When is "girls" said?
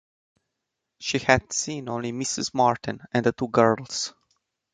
3.49-4.15